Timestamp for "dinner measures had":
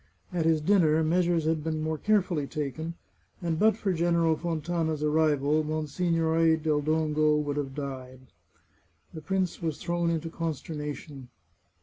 0.61-1.63